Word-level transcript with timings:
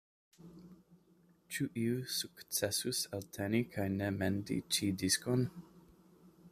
Ĉu 1.57 1.67
iu 1.81 1.99
sukcesus 2.15 3.03
elteni 3.19 3.63
kaj 3.77 3.87
ne 4.01 4.09
mendi 4.19 4.59
ĉi 4.77 4.91
diskon? 5.05 5.49